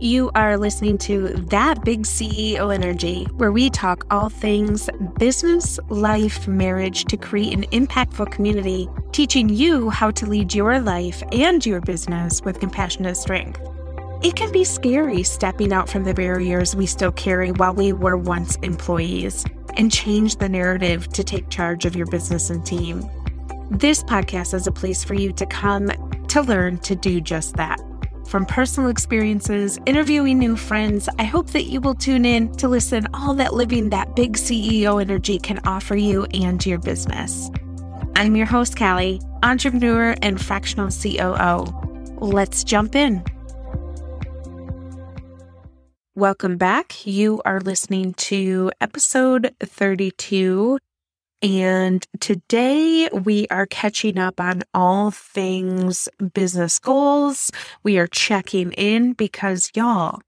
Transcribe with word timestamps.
You 0.00 0.32
are 0.34 0.56
listening 0.58 0.98
to 0.98 1.28
That 1.28 1.84
Big 1.84 2.02
CEO 2.02 2.74
Energy, 2.74 3.24
where 3.36 3.52
we 3.52 3.70
talk 3.70 4.04
all 4.10 4.28
things 4.28 4.90
business, 5.18 5.78
life, 5.88 6.48
marriage 6.48 7.04
to 7.04 7.16
create 7.16 7.54
an 7.54 7.62
impactful 7.66 8.32
community, 8.32 8.88
teaching 9.12 9.48
you 9.48 9.90
how 9.90 10.10
to 10.10 10.26
lead 10.26 10.52
your 10.52 10.80
life 10.80 11.22
and 11.30 11.64
your 11.64 11.80
business 11.80 12.42
with 12.42 12.58
compassionate 12.58 13.16
strength. 13.16 13.60
It 14.22 14.34
can 14.34 14.50
be 14.50 14.64
scary 14.64 15.22
stepping 15.22 15.72
out 15.72 15.88
from 15.88 16.02
the 16.02 16.14
barriers 16.14 16.74
we 16.74 16.86
still 16.86 17.12
carry 17.12 17.52
while 17.52 17.74
we 17.74 17.92
were 17.92 18.16
once 18.16 18.56
employees 18.56 19.44
and 19.76 19.92
change 19.92 20.36
the 20.36 20.48
narrative 20.48 21.08
to 21.10 21.22
take 21.22 21.50
charge 21.50 21.84
of 21.84 21.94
your 21.94 22.06
business 22.06 22.50
and 22.50 22.66
team. 22.66 23.08
This 23.70 24.02
podcast 24.02 24.54
is 24.54 24.66
a 24.66 24.72
place 24.72 25.04
for 25.04 25.14
you 25.14 25.32
to 25.32 25.46
come 25.46 25.90
to 26.28 26.42
learn 26.42 26.78
to 26.78 26.96
do 26.96 27.20
just 27.20 27.54
that. 27.56 27.80
From 28.26 28.46
personal 28.46 28.88
experiences, 28.88 29.78
interviewing 29.86 30.38
new 30.38 30.56
friends, 30.56 31.08
I 31.18 31.24
hope 31.24 31.50
that 31.50 31.64
you 31.64 31.80
will 31.80 31.94
tune 31.94 32.24
in 32.24 32.52
to 32.56 32.68
listen 32.68 33.06
all 33.12 33.34
that 33.34 33.54
living 33.54 33.90
that 33.90 34.16
big 34.16 34.36
CEO 34.36 35.00
energy 35.00 35.38
can 35.38 35.60
offer 35.66 35.94
you 35.94 36.24
and 36.32 36.64
your 36.64 36.78
business. 36.78 37.50
I'm 38.16 38.34
your 38.34 38.46
host, 38.46 38.76
Callie, 38.76 39.20
entrepreneur 39.42 40.16
and 40.22 40.40
fractional 40.40 40.88
COO. 40.90 41.64
Let's 42.18 42.64
jump 42.64 42.96
in. 42.96 43.22
Welcome 46.16 46.56
back. 46.56 47.04
You 47.04 47.42
are 47.44 47.60
listening 47.60 48.14
to 48.14 48.70
episode 48.80 49.54
32 49.60 50.78
and 51.44 52.06
today 52.20 53.10
we 53.12 53.46
are 53.50 53.66
catching 53.66 54.18
up 54.18 54.40
on 54.40 54.62
all 54.72 55.10
things 55.10 56.08
business 56.32 56.78
goals. 56.78 57.52
We 57.82 57.98
are 57.98 58.06
checking 58.06 58.72
in 58.72 59.12
because 59.12 59.70
y'all, 59.74 60.22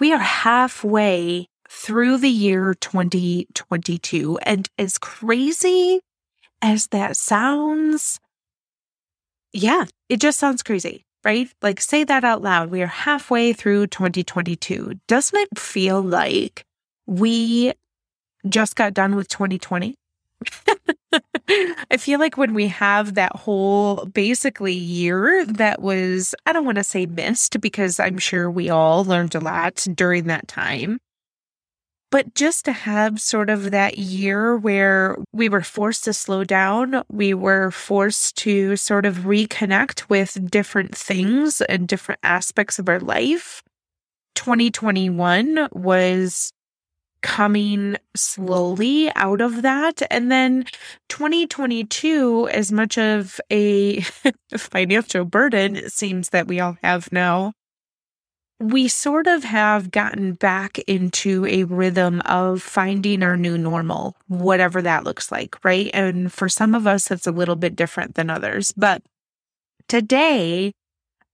we 0.00 0.12
are 0.12 0.18
halfway 0.18 1.46
through 1.70 2.18
the 2.18 2.28
year 2.28 2.74
2022. 2.74 4.40
And 4.42 4.68
as 4.78 4.98
crazy 4.98 6.00
as 6.60 6.88
that 6.88 7.16
sounds, 7.16 8.18
yeah, 9.52 9.84
it 10.08 10.20
just 10.20 10.40
sounds 10.40 10.64
crazy, 10.64 11.04
right? 11.24 11.48
Like 11.62 11.80
say 11.80 12.02
that 12.02 12.24
out 12.24 12.42
loud. 12.42 12.68
We 12.68 12.82
are 12.82 12.88
halfway 12.88 13.52
through 13.52 13.86
2022. 13.86 14.94
Doesn't 15.06 15.38
it 15.38 15.56
feel 15.56 16.02
like 16.02 16.64
we 17.06 17.74
just 18.48 18.74
got 18.74 18.92
done 18.92 19.14
with 19.14 19.28
2020? 19.28 19.94
I 21.90 21.96
feel 21.98 22.18
like 22.18 22.36
when 22.36 22.54
we 22.54 22.68
have 22.68 23.14
that 23.14 23.34
whole 23.36 24.06
basically 24.06 24.72
year 24.72 25.44
that 25.44 25.82
was, 25.82 26.34
I 26.46 26.52
don't 26.52 26.64
want 26.64 26.78
to 26.78 26.84
say 26.84 27.06
missed 27.06 27.60
because 27.60 28.00
I'm 28.00 28.18
sure 28.18 28.50
we 28.50 28.70
all 28.70 29.04
learned 29.04 29.34
a 29.34 29.40
lot 29.40 29.86
during 29.94 30.24
that 30.24 30.48
time. 30.48 30.98
But 32.10 32.34
just 32.34 32.66
to 32.66 32.72
have 32.72 33.20
sort 33.22 33.48
of 33.48 33.70
that 33.70 33.96
year 33.96 34.58
where 34.58 35.16
we 35.32 35.48
were 35.48 35.62
forced 35.62 36.04
to 36.04 36.12
slow 36.12 36.44
down, 36.44 37.02
we 37.10 37.32
were 37.32 37.70
forced 37.70 38.36
to 38.38 38.76
sort 38.76 39.06
of 39.06 39.20
reconnect 39.20 40.10
with 40.10 40.50
different 40.50 40.94
things 40.94 41.62
and 41.62 41.88
different 41.88 42.20
aspects 42.22 42.78
of 42.78 42.88
our 42.90 43.00
life. 43.00 43.62
2021 44.34 45.68
was 45.72 46.52
coming 47.22 47.96
slowly 48.14 49.10
out 49.14 49.40
of 49.40 49.62
that. 49.62 50.02
And 50.10 50.30
then 50.30 50.64
2022, 51.08 52.48
as 52.48 52.70
much 52.70 52.98
of 52.98 53.40
a 53.50 54.00
financial 54.56 55.24
burden 55.24 55.76
it 55.76 55.92
seems 55.92 56.30
that 56.30 56.46
we 56.46 56.60
all 56.60 56.76
have 56.82 57.10
now, 57.12 57.52
we 58.60 58.86
sort 58.86 59.26
of 59.26 59.42
have 59.42 59.90
gotten 59.90 60.34
back 60.34 60.78
into 60.80 61.44
a 61.46 61.64
rhythm 61.64 62.20
of 62.24 62.62
finding 62.62 63.22
our 63.22 63.36
new 63.36 63.58
normal, 63.58 64.16
whatever 64.28 64.80
that 64.82 65.04
looks 65.04 65.32
like, 65.32 65.64
right? 65.64 65.90
And 65.92 66.32
for 66.32 66.48
some 66.48 66.74
of 66.74 66.86
us, 66.86 67.10
it's 67.10 67.26
a 67.26 67.32
little 67.32 67.56
bit 67.56 67.74
different 67.74 68.14
than 68.14 68.30
others. 68.30 68.72
But 68.76 69.02
today, 69.88 70.72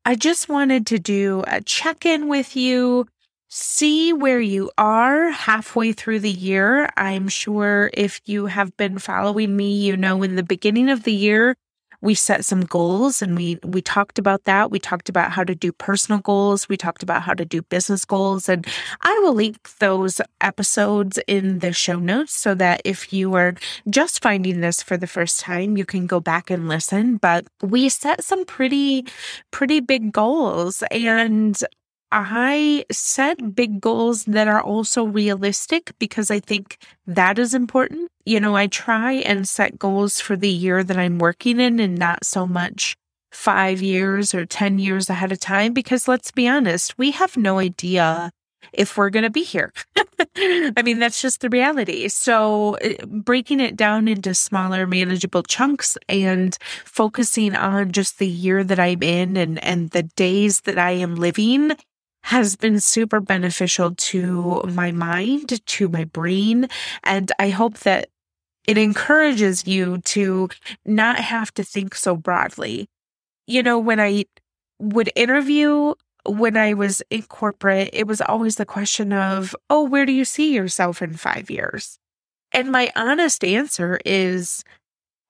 I 0.07 0.15
just 0.15 0.49
wanted 0.49 0.87
to 0.87 0.99
do 0.99 1.45
a 1.47 1.61
check 1.61 2.07
in 2.07 2.29
with 2.29 2.57
you 2.57 3.07
see 3.49 4.13
where 4.13 4.41
you 4.41 4.71
are 4.79 5.31
halfway 5.31 5.93
through 5.93 6.21
the 6.21 6.31
year. 6.31 6.89
I'm 6.97 7.29
sure 7.29 7.91
if 7.95 8.21
you 8.27 8.47
have 8.47 8.77
been 8.77 8.99
following 8.99 9.57
me, 9.57 9.75
you 9.75 9.97
know, 9.97 10.23
in 10.23 10.37
the 10.37 10.43
beginning 10.43 10.91
of 10.91 11.05
the 11.05 11.13
year, 11.13 11.57
we 12.01 12.15
set 12.15 12.45
some 12.45 12.61
goals 12.65 13.23
and 13.23 13.37
we 13.37 13.59
we 13.65 13.83
talked 13.83 14.19
about 14.19 14.45
that. 14.45 14.71
We 14.71 14.79
talked 14.79 15.09
about 15.09 15.33
how 15.33 15.43
to 15.43 15.55
do 15.55 15.73
personal 15.73 16.21
goals. 16.21 16.69
We 16.69 16.77
talked 16.77 17.03
about 17.03 17.23
how 17.23 17.35
to 17.35 17.45
do 17.45 17.63
business 17.63 18.05
goals. 18.05 18.49
And 18.49 18.67
i 19.01 19.19
will 19.19 19.35
link 19.35 19.69
those 19.81 20.21
episodes 20.41 21.19
in 21.27 21.59
the 21.59 21.73
show 21.73 21.99
notes 21.99 22.33
so 22.37 22.55
that 22.55 22.83
if 22.85 23.13
you 23.13 23.35
are 23.35 23.55
just 23.91 24.23
finding 24.23 24.61
this 24.61 24.83
for 24.83 24.97
the 24.97 25.07
first 25.09 25.41
time 25.41 25.77
you 25.77 25.85
can 25.85 26.07
go 26.07 26.21
back 26.21 26.51
and 26.51 26.69
listen. 26.69 27.17
But 27.17 27.47
we 27.63 27.89
set 27.89 28.23
some 28.23 28.45
pretty 28.45 29.05
pretty 29.51 29.81
big 29.81 30.13
goals. 30.13 30.85
And 30.93 31.61
I 32.11 32.85
set 32.91 33.55
big 33.55 33.81
goals 33.81 34.25
that 34.25 34.49
are 34.49 34.63
also 34.63 35.05
realistic 35.05 35.93
because 35.99 36.31
I 36.31 36.41
think 36.41 36.79
that 37.07 37.39
is 37.39 37.53
important. 37.53 38.11
You 38.25 38.41
know, 38.41 38.57
I 38.57 38.67
try 38.67 39.13
and 39.13 39.49
set 39.49 39.79
goals 39.79 40.21
for 40.21 40.35
the 40.37 40.49
year 40.49 40.83
that 40.83 40.97
I'm 40.97 41.19
working 41.19 41.61
in 41.61 41.81
and 41.81 41.99
not 41.99 42.25
so 42.25 42.47
much 42.47 42.97
five 43.31 43.83
years 43.83 44.35
or 44.35 44.47
10 44.47 44.79
years 44.79 45.11
ahead 45.11 45.33
of 45.33 45.41
time 45.41 45.75
because 45.75 46.09
let's 46.09 46.31
be 46.31 46.49
honest, 46.49 46.97
we 46.97 47.11
have 47.11 47.37
no 47.37 47.59
idea 47.59 48.31
if 48.73 48.97
we're 48.97 49.11
going 49.11 49.25
to 49.25 49.31
be 49.31 49.43
here. 49.43 49.73
I 50.37 50.83
mean, 50.83 50.99
that's 50.99 51.21
just 51.23 51.41
the 51.41 51.49
reality. 51.49 52.09
So, 52.09 52.75
eh, 52.75 52.97
breaking 53.07 53.61
it 53.61 53.77
down 53.77 54.09
into 54.09 54.35
smaller, 54.35 54.87
manageable 54.87 55.43
chunks 55.43 55.97
and 56.09 56.57
focusing 56.85 57.55
on 57.55 57.93
just 57.93 58.19
the 58.19 58.27
year 58.27 58.65
that 58.65 58.81
I'm 58.81 59.03
in 59.03 59.37
and, 59.37 59.63
and 59.63 59.91
the 59.91 60.03
days 60.03 60.63
that 60.63 60.79
I 60.79 60.93
am 60.93 61.15
living 61.15 61.73
has 62.29 62.57
been 62.57 62.79
super 62.79 63.21
beneficial 63.21 63.95
to 63.95 64.63
my 64.75 64.93
mind, 64.93 65.65
to 65.65 65.89
my 65.89 66.05
brain. 66.05 66.69
And 67.03 67.33
I 67.39 67.49
hope 67.49 67.79
that 67.79 68.11
it 68.67 68.77
encourages 68.77 69.67
you 69.67 70.03
to 70.05 70.51
not 70.85 71.19
have 71.21 71.55
to 71.55 71.65
think 71.65 71.95
so 71.95 72.17
broadly. 72.17 72.87
You 73.47 73.63
know, 73.63 73.79
when 73.79 73.99
I 73.99 74.27
would 74.79 75.11
interview, 75.17 75.95
when 76.27 76.59
I 76.59 76.75
was 76.75 77.01
in 77.09 77.23
corporate, 77.23 77.89
it 77.95 78.07
was 78.07 78.21
always 78.21 78.57
the 78.57 78.67
question 78.67 79.15
of, 79.15 79.57
oh, 79.71 79.85
where 79.85 80.05
do 80.05 80.13
you 80.13 80.27
see 80.27 80.55
yourself 80.55 81.01
in 81.01 81.15
five 81.15 81.51
years? 81.51 81.99
And 82.53 82.71
my 82.71 82.93
honest 82.95 83.43
answer 83.43 83.99
is, 84.05 84.65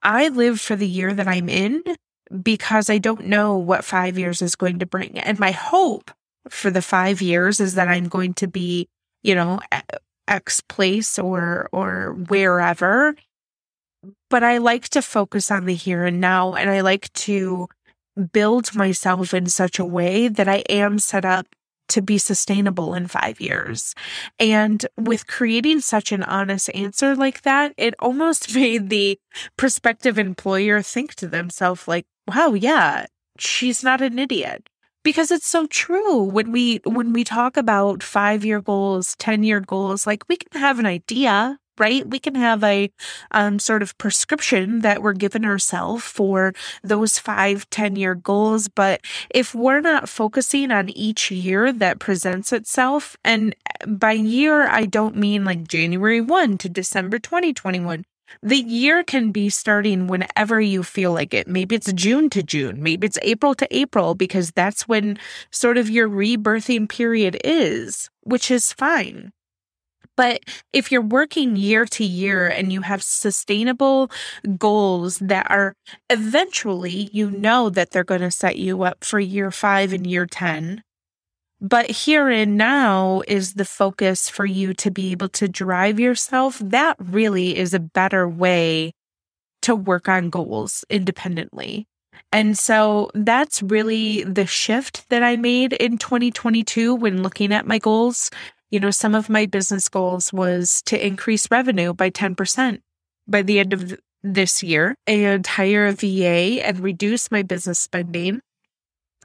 I 0.03 0.31
live 0.31 0.61
for 0.61 0.75
the 0.75 0.89
year 0.89 1.15
that 1.15 1.29
I'm 1.29 1.49
in 1.49 1.85
because 2.43 2.91
I 2.91 2.99
don't 2.99 3.27
know 3.27 3.57
what 3.57 3.85
five 3.85 4.19
years 4.19 4.43
is 4.43 4.57
going 4.57 4.81
to 4.81 4.87
bring. 4.87 5.17
And 5.17 5.39
my 5.39 5.53
hope 5.53 6.11
for 6.51 6.71
the 6.71 6.83
five 6.83 7.21
years 7.23 7.61
is 7.61 7.75
that 7.75 7.89
I'm 7.89 8.09
going 8.09 8.35
to 8.35 8.49
be, 8.49 8.89
you 9.23 9.35
know, 9.35 9.61
X 10.27 10.61
place 10.61 11.19
or 11.19 11.69
or 11.73 12.13
wherever. 12.29 13.15
But 14.31 14.45
I 14.45 14.59
like 14.59 14.89
to 14.91 15.03
focus 15.03 15.51
on 15.51 15.65
the 15.65 15.75
here 15.75 16.05
and 16.05 16.21
now, 16.21 16.55
and 16.55 16.71
I 16.71 16.81
like 16.81 17.13
to 17.15 17.69
build 18.33 18.75
myself 18.75 19.33
in 19.33 19.47
such 19.47 19.79
a 19.79 19.85
way 19.85 20.29
that 20.29 20.49
I 20.49 20.59
am 20.69 20.99
set 20.99 21.25
up 21.25 21.47
to 21.89 22.03
be 22.03 22.19
sustainable 22.19 22.95
in 22.95 23.07
five 23.07 23.41
years. 23.41 23.95
And 24.39 24.85
with 24.97 25.27
creating 25.27 25.81
such 25.81 26.13
an 26.13 26.23
honest 26.23 26.71
answer 26.75 27.17
like 27.17 27.43
that, 27.43 27.73
it 27.77 27.95
almost 27.99 28.55
made 28.55 28.91
the 28.91 29.19
prospective 29.57 30.19
employer 30.19 30.83
think 30.83 31.15
to 31.17 31.27
themselves, 31.27 31.89
like, 31.89 32.07
wow, 32.27 32.53
yeah, 32.53 33.07
she's 33.39 33.83
not 33.83 34.03
an 34.03 34.19
idiot 34.19 34.69
because 35.05 35.31
it's 35.31 35.47
so 35.47 35.67
true. 35.67 36.23
When 36.23 36.53
we 36.53 36.81
when 36.85 37.13
we 37.13 37.25
talk 37.25 37.57
about 37.57 38.03
5 38.03 38.45
year 38.45 38.61
goals 38.61 39.15
10 39.19 39.43
year 39.43 39.61
goals 39.61 40.07
like 40.07 40.25
we 40.29 40.37
can 40.37 40.61
have 40.61 40.79
an 40.79 40.87
idea 40.87 41.59
right? 41.79 42.09
We 42.09 42.19
can 42.19 42.35
have 42.35 42.65
a 42.65 42.91
um, 43.31 43.59
sort 43.61 43.83
of 43.83 43.97
prescription 43.99 44.81
that 44.81 45.01
we're 45.01 45.13
giving 45.13 45.45
ourselves 45.45 46.03
for 46.05 46.53
those 46.83 47.19
five 47.19 47.71
ten 47.71 47.97
year 47.97 48.15
goals. 48.15 48.69
But 48.69 49.01
if 49.31 49.55
we're 49.55 49.81
not 49.81 50.09
focusing 50.09 50.71
on 50.73 50.89
each 50.91 51.31
year 51.31 51.73
that 51.73 52.01
presents 52.01 52.53
itself 52.53 53.17
and 53.25 53.55
by 53.87 54.13
year 54.13 54.67
i 54.69 54.85
don't 54.85 55.17
mean 55.17 55.45
like 55.45 55.67
january 55.69 56.21
1 56.21 56.59
to 56.59 56.69
december 56.69 57.19
2021 57.19 58.05
the 58.43 58.57
year 58.57 59.03
can 59.03 59.33
be 59.33 59.49
starting 59.49 60.07
whenever 60.07 60.61
you 60.61 60.83
feel 60.83 61.13
like 61.13 61.35
it. 61.35 61.49
Maybe 61.49 61.75
it's 61.75 61.93
June 61.93 62.31
to 62.31 62.43
June, 62.43 62.83
maybe 62.83 63.07
it's 63.07 63.19
April 63.23 63.55
to 63.57 63.77
April, 63.77 64.15
because 64.15 64.51
that's 64.53 64.89
when 64.89 65.19
sort 65.51 65.79
of 65.79 65.91
your 65.91 66.09
rebirthing 66.09 66.89
period 66.89 67.39
is, 67.45 68.11
which 68.23 68.51
is 68.51 68.73
fine. 68.73 69.33
But 70.17 70.41
if 70.73 70.91
you're 70.91 71.01
working 71.01 71.55
year 71.55 71.87
to 71.87 72.05
year 72.05 72.49
and 72.49 72.73
you 72.73 72.81
have 72.81 73.05
sustainable 73.05 74.11
goals 74.59 75.19
that 75.19 75.49
are 75.49 75.75
eventually, 76.11 77.09
you 77.13 77.31
know 77.31 77.71
that 77.71 77.93
they're 77.93 78.03
going 78.03 78.23
to 78.23 78.31
set 78.33 78.57
you 78.59 78.83
up 78.83 79.05
for 79.05 79.21
year 79.21 79.53
five 79.53 79.93
and 79.93 80.05
year 80.05 80.27
10, 80.27 80.83
But 81.61 81.91
here 81.91 82.29
and 82.29 82.57
now 82.57 83.23
is 83.27 83.55
the 83.55 83.65
focus 83.65 84.29
for 84.29 84.47
you 84.47 84.75
to 84.75 84.91
be 84.91 85.11
able 85.11 85.29
to 85.31 85.49
drive 85.49 85.99
yourself. 85.99 86.59
That 86.61 86.97
really 87.01 87.57
is 87.57 87.75
a 87.75 87.81
better 87.81 88.29
way 88.29 88.93
to 89.63 89.75
work 89.75 90.09
on 90.09 90.31
goals 90.31 90.85
independently. 90.89 91.87
And 92.31 92.57
so 92.57 93.11
that's 93.15 93.63
really 93.63 94.23
the 94.23 94.47
shift 94.47 95.09
that 95.09 95.23
I 95.23 95.37
made 95.37 95.73
in 95.73 95.99
2022 95.99 96.95
when 96.95 97.23
looking 97.23 97.53
at 97.53 97.67
my 97.67 97.79
goals. 97.79 98.31
You 98.71 98.79
know, 98.79 98.91
some 98.91 99.15
of 99.15 99.29
my 99.29 99.47
business 99.47 99.89
goals 99.89 100.33
was 100.33 100.83
to 100.83 101.07
increase 101.07 101.51
revenue 101.51 101.93
by 101.93 102.11
10% 102.11 102.81
by 103.27 103.43
the 103.43 103.59
end 103.59 103.73
of 103.73 103.99
this 104.23 104.63
year 104.63 104.95
and 105.07 105.47
hire 105.47 105.87
a 105.87 105.93
VA 105.93 106.65
and 106.65 106.81
reduce 106.81 107.31
my 107.31 107.43
business 107.43 107.79
spending 107.79 108.41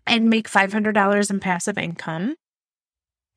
and 0.06 0.30
make 0.30 0.50
$500 0.50 1.30
in 1.30 1.40
passive 1.40 1.78
income. 1.78 2.36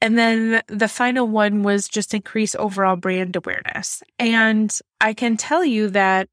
And 0.01 0.19
then 0.19 0.63
the 0.69 0.89
final 0.89 1.27
one 1.27 1.63
was 1.63 1.89
just 1.89 2.13
increase 2.13 2.55
overall 2.55 2.97
brand 2.97 3.35
awareness. 3.35 4.03
And 4.19 4.77
I 5.01 5.15
can 5.15 5.37
tell 5.37 5.65
you 5.65 5.89
that 5.91 6.29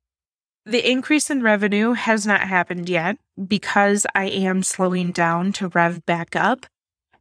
the 0.66 0.90
increase 0.90 1.30
in 1.30 1.42
revenue 1.42 1.94
has 1.94 2.26
not 2.26 2.42
happened 2.42 2.90
yet 2.90 3.18
because 3.48 4.06
I 4.16 4.26
am 4.26 4.64
slowing 4.64 5.12
down 5.12 5.54
to 5.54 5.70
rev 5.70 6.06
back 6.06 6.36
up. 6.36 6.66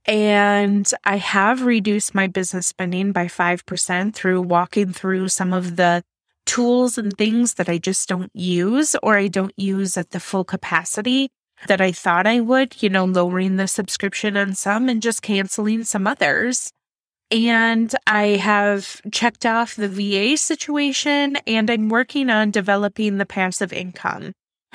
And 0.05 0.91
I 1.05 1.19
have 1.19 1.63
reduced 1.63 2.15
my 2.15 2.27
business 2.27 2.67
spending 2.67 3.13
by 3.13 3.27
5% 3.27 4.15
through 4.15 4.43
walking 4.43 4.93
through 4.93 5.29
some 5.29 5.53
of 5.53 5.77
the 5.77 6.03
tools 6.45 6.99
and 6.99 7.17
things 7.17 7.55
that 7.55 7.69
I 7.69 7.79
just 7.79 8.09
don't 8.09 8.31
use 8.35 8.97
or 9.03 9.17
I 9.17 9.29
don't 9.29 9.57
use 9.57 9.97
at 9.97 10.11
the 10.11 10.19
full 10.19 10.45
capacity 10.45 11.31
that 11.69 11.81
I 11.81 11.93
thought 11.93 12.27
I 12.27 12.41
would, 12.41 12.83
you 12.83 12.89
know, 12.89 13.05
lowering 13.05 13.57
the 13.57 13.69
subscription 13.69 14.37
on 14.37 14.55
some 14.55 14.89
and 14.89 15.03
just 15.03 15.23
canceling 15.23 15.85
some 15.85 16.07
others. 16.07 16.73
And 17.31 17.95
I 18.07 18.37
have 18.37 19.01
checked 19.11 19.47
off 19.47 19.75
the 19.75 19.89
VA 19.89 20.37
situation 20.37 21.37
and 21.47 21.71
I'm 21.71 21.89
working 21.89 22.29
on 22.29 22.51
developing 22.51 23.17
the 23.17 23.27
passive 23.27 23.73
income. 23.73 24.33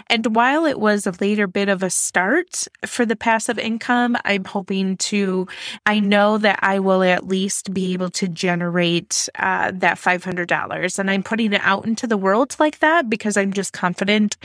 And 0.09 0.35
while 0.35 0.65
it 0.65 0.79
was 0.79 1.07
a 1.07 1.13
later 1.19 1.47
bit 1.47 1.69
of 1.69 1.83
a 1.83 1.89
start 1.89 2.67
for 2.85 3.05
the 3.05 3.15
passive 3.15 3.57
income, 3.57 4.15
I'm 4.25 4.45
hoping 4.45 4.97
to, 4.97 5.47
I 5.85 5.99
know 5.99 6.37
that 6.37 6.59
I 6.61 6.79
will 6.79 7.03
at 7.03 7.27
least 7.27 7.73
be 7.73 7.93
able 7.93 8.09
to 8.11 8.27
generate 8.27 9.27
uh, 9.37 9.71
that 9.75 9.97
$500. 9.97 10.99
And 10.99 11.11
I'm 11.11 11.23
putting 11.23 11.53
it 11.53 11.61
out 11.63 11.85
into 11.85 12.07
the 12.07 12.17
world 12.17 12.55
like 12.59 12.79
that 12.79 13.09
because 13.09 13.37
I'm 13.37 13.53
just 13.53 13.73
confident 13.73 14.37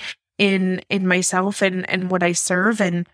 in, 0.43 0.81
in 0.91 1.07
myself 1.07 1.63
and, 1.63 1.89
and 1.89 2.11
what 2.11 2.25
I 2.25 2.33
serve. 2.33 2.81
And 2.81 3.09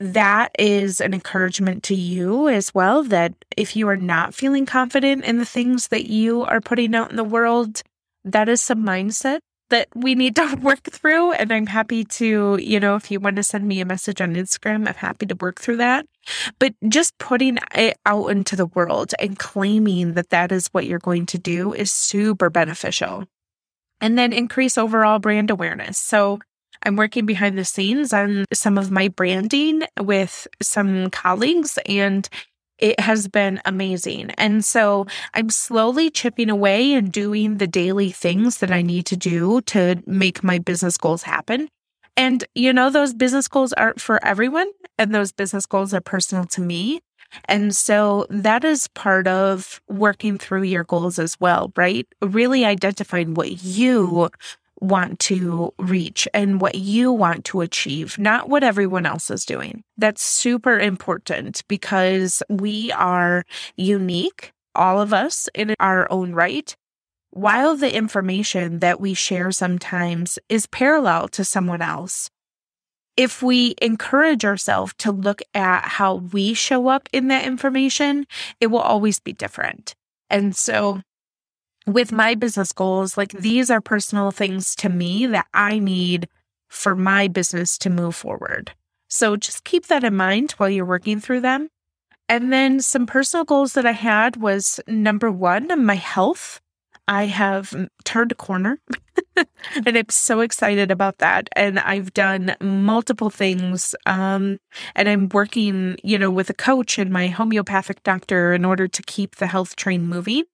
that 0.00 0.50
is 0.58 0.98
an 0.98 1.12
encouragement 1.12 1.82
to 1.82 1.94
you 1.94 2.48
as 2.48 2.74
well 2.74 3.02
that 3.04 3.34
if 3.54 3.76
you 3.76 3.86
are 3.88 3.98
not 3.98 4.32
feeling 4.32 4.64
confident 4.64 5.26
in 5.26 5.36
the 5.36 5.44
things 5.44 5.88
that 5.88 6.06
you 6.06 6.44
are 6.44 6.62
putting 6.62 6.94
out 6.94 7.10
in 7.10 7.16
the 7.16 7.24
world, 7.24 7.82
that 8.24 8.48
is 8.48 8.62
some 8.62 8.82
mindset 8.82 9.40
that 9.68 9.88
we 9.94 10.14
need 10.14 10.36
to 10.36 10.58
work 10.62 10.84
through. 10.84 11.32
And 11.32 11.52
I'm 11.52 11.66
happy 11.66 12.02
to, 12.04 12.56
you 12.56 12.80
know, 12.80 12.96
if 12.96 13.10
you 13.10 13.20
want 13.20 13.36
to 13.36 13.42
send 13.42 13.68
me 13.68 13.82
a 13.82 13.84
message 13.84 14.22
on 14.22 14.34
Instagram, 14.34 14.88
I'm 14.88 14.94
happy 14.94 15.26
to 15.26 15.34
work 15.34 15.60
through 15.60 15.76
that. 15.76 16.06
But 16.58 16.72
just 16.88 17.18
putting 17.18 17.58
it 17.74 17.98
out 18.06 18.28
into 18.28 18.56
the 18.56 18.66
world 18.66 19.12
and 19.18 19.38
claiming 19.38 20.14
that 20.14 20.30
that 20.30 20.50
is 20.50 20.68
what 20.68 20.86
you're 20.86 20.98
going 20.98 21.26
to 21.26 21.38
do 21.38 21.74
is 21.74 21.92
super 21.92 22.48
beneficial. 22.48 23.26
And 24.00 24.16
then 24.16 24.32
increase 24.32 24.78
overall 24.78 25.18
brand 25.18 25.50
awareness. 25.50 25.98
So 25.98 26.38
I'm 26.84 26.96
working 26.96 27.26
behind 27.26 27.58
the 27.58 27.64
scenes 27.64 28.12
on 28.12 28.44
some 28.52 28.78
of 28.78 28.90
my 28.90 29.08
branding 29.08 29.82
with 29.98 30.46
some 30.62 31.10
colleagues 31.10 31.78
and 31.86 32.28
it 32.78 33.00
has 33.00 33.26
been 33.26 33.60
amazing. 33.64 34.30
And 34.38 34.64
so 34.64 35.06
I'm 35.34 35.50
slowly 35.50 36.10
chipping 36.10 36.48
away 36.48 36.92
and 36.92 37.10
doing 37.10 37.58
the 37.58 37.66
daily 37.66 38.10
things 38.10 38.58
that 38.58 38.70
I 38.70 38.82
need 38.82 39.06
to 39.06 39.16
do 39.16 39.60
to 39.62 40.00
make 40.06 40.44
my 40.44 40.58
business 40.58 40.96
goals 40.96 41.24
happen. 41.24 41.68
And, 42.16 42.44
you 42.54 42.72
know, 42.72 42.90
those 42.90 43.14
business 43.14 43.48
goals 43.48 43.72
aren't 43.72 44.00
for 44.00 44.24
everyone, 44.24 44.70
and 44.98 45.14
those 45.14 45.30
business 45.30 45.66
goals 45.66 45.94
are 45.94 46.00
personal 46.00 46.44
to 46.46 46.60
me. 46.60 47.00
And 47.44 47.74
so 47.74 48.26
that 48.30 48.64
is 48.64 48.88
part 48.88 49.26
of 49.26 49.80
working 49.88 50.38
through 50.38 50.62
your 50.62 50.84
goals 50.84 51.18
as 51.18 51.36
well, 51.40 51.72
right? 51.76 52.06
Really 52.22 52.64
identifying 52.64 53.34
what 53.34 53.62
you 53.62 54.30
want 54.80 55.18
to 55.18 55.72
reach 55.78 56.28
and 56.32 56.60
what 56.60 56.76
you 56.76 57.12
want 57.12 57.44
to 57.46 57.60
achieve, 57.60 58.18
not 58.18 58.48
what 58.48 58.62
everyone 58.62 59.06
else 59.06 59.30
is 59.30 59.44
doing. 59.44 59.82
That's 59.96 60.22
super 60.22 60.78
important 60.78 61.62
because 61.68 62.42
we 62.48 62.92
are 62.92 63.44
unique, 63.76 64.52
all 64.74 65.00
of 65.00 65.12
us 65.12 65.48
in 65.54 65.74
our 65.80 66.10
own 66.10 66.32
right. 66.32 66.74
While 67.30 67.76
the 67.76 67.94
information 67.94 68.78
that 68.78 69.00
we 69.00 69.14
share 69.14 69.50
sometimes 69.52 70.38
is 70.48 70.66
parallel 70.66 71.28
to 71.28 71.44
someone 71.44 71.82
else, 71.82 72.30
if 73.18 73.42
we 73.42 73.74
encourage 73.82 74.44
ourselves 74.44 74.94
to 74.98 75.10
look 75.10 75.42
at 75.52 75.82
how 75.84 76.14
we 76.14 76.54
show 76.54 76.86
up 76.86 77.08
in 77.12 77.26
that 77.28 77.44
information, 77.44 78.24
it 78.60 78.68
will 78.68 78.78
always 78.78 79.18
be 79.18 79.32
different. 79.32 79.96
And 80.30 80.54
so 80.54 81.00
with 81.84 82.12
my 82.12 82.36
business 82.36 82.70
goals, 82.72 83.16
like 83.16 83.32
these 83.32 83.70
are 83.70 83.80
personal 83.80 84.30
things 84.30 84.76
to 84.76 84.88
me 84.88 85.26
that 85.26 85.48
I 85.52 85.80
need 85.80 86.28
for 86.68 86.94
my 86.94 87.26
business 87.26 87.76
to 87.78 87.90
move 87.90 88.14
forward. 88.14 88.70
So 89.08 89.36
just 89.36 89.64
keep 89.64 89.86
that 89.86 90.04
in 90.04 90.14
mind 90.14 90.52
while 90.52 90.70
you're 90.70 90.84
working 90.84 91.18
through 91.18 91.40
them. 91.40 91.70
And 92.28 92.52
then 92.52 92.78
some 92.78 93.06
personal 93.06 93.44
goals 93.44 93.72
that 93.72 93.86
I 93.86 93.92
had 93.92 94.36
was 94.36 94.78
number 94.86 95.28
one, 95.28 95.84
my 95.84 95.96
health. 95.96 96.60
I 97.08 97.26
have 97.26 97.74
turned 98.04 98.32
a 98.32 98.36
corner 98.36 98.80
and 99.86 99.96
I'm 99.96 100.08
so 100.10 100.40
excited 100.40 100.90
about 100.90 101.18
that. 101.18 101.48
And 101.56 101.78
I've 101.80 102.12
done 102.14 102.54
multiple 102.60 103.30
things. 103.30 103.94
Um, 104.06 104.58
and 104.94 105.08
I'm 105.08 105.28
working, 105.30 105.96
you 106.04 106.18
know, 106.18 106.30
with 106.30 106.50
a 106.50 106.54
coach 106.54 106.98
and 106.98 107.10
my 107.10 107.28
homeopathic 107.28 108.02
doctor 108.02 108.52
in 108.52 108.64
order 108.64 108.86
to 108.88 109.02
keep 109.02 109.36
the 109.36 109.46
health 109.46 109.76
train 109.76 110.06
moving. 110.06 110.44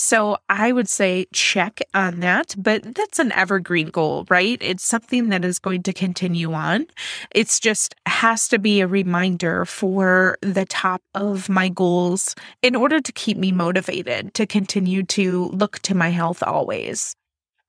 So 0.00 0.38
I 0.48 0.72
would 0.72 0.88
say 0.88 1.26
check 1.34 1.80
on 1.92 2.20
that, 2.20 2.54
but 2.56 2.94
that's 2.94 3.18
an 3.18 3.32
evergreen 3.32 3.90
goal, 3.90 4.24
right? 4.30 4.56
It's 4.62 4.82
something 4.82 5.28
that 5.28 5.44
is 5.44 5.58
going 5.58 5.82
to 5.82 5.92
continue 5.92 6.54
on. 6.54 6.86
It's 7.32 7.60
just 7.60 7.94
has 8.06 8.48
to 8.48 8.58
be 8.58 8.80
a 8.80 8.86
reminder 8.86 9.66
for 9.66 10.38
the 10.40 10.64
top 10.64 11.02
of 11.14 11.50
my 11.50 11.68
goals 11.68 12.34
in 12.62 12.74
order 12.74 13.00
to 13.00 13.12
keep 13.12 13.36
me 13.36 13.52
motivated 13.52 14.32
to 14.34 14.46
continue 14.46 15.02
to 15.02 15.50
look 15.52 15.80
to 15.80 15.94
my 15.94 16.08
health 16.08 16.42
always. 16.42 17.14